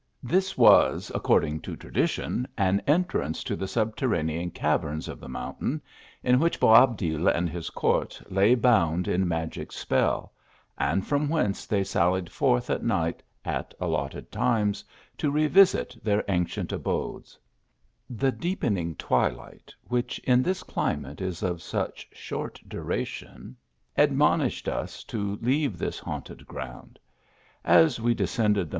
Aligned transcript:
This 0.23 0.57
was, 0.57 1.11
according 1.13 1.59
to 1.61 1.75
tradition, 1.75 2.47
an 2.57 2.81
entrance 2.87 3.43
to 3.43 3.55
the 3.55 3.67
sub 3.67 3.95
terranean 3.95 4.51
caverns 4.51 5.07
of 5.07 5.19
the 5.19 5.29
mountain, 5.29 5.79
in 6.23 6.39
which 6.39 6.59
Boab 6.59 6.97
dil 6.97 7.27
and 7.27 7.47
his 7.47 7.69
court 7.69 8.19
lay 8.27 8.55
bound 8.55 9.07
in 9.07 9.27
mag; 9.27 9.53
c 9.53 9.65
spell; 9.69 10.33
and 10.75 11.05
from 11.05 11.29
whence 11.29 11.67
they 11.67 11.83
sallied 11.83 12.31
forth 12.31 12.71
at 12.71 12.81
night, 12.81 13.21
at 13.45 13.75
allotted 13.79 14.31
times, 14.31 14.83
to 15.19 15.29
revisit 15.29 15.95
their 16.03 16.23
ancient 16.27 16.71
abodes. 16.71 17.37
A 17.37 18.11
7M3/7?/:/: 18.11 18.15
A.VOXG 18.17 18.17
THE 18.17 18.25
HILLS. 18.25 18.33
87 18.33 18.39
The 18.39 18.41
deepening 18.41 18.95
twilight, 18.95 19.75
which 19.83 20.17
in 20.23 20.41
this 20.41 20.63
climate 20.63 21.21
is 21.21 21.43
of 21.43 21.61
such 21.61 22.07
short 22.11 22.59
cluiation, 22.67 23.53
admonished 23.95 24.67
us 24.67 25.03
to 25.03 25.37
leave 25.43 25.77
this 25.77 26.03
minted 26.03 26.47
gronnd, 26.47 26.97
As 27.63 27.99
WP 27.99 28.15
descended 28.15 28.69
the. 28.69 28.69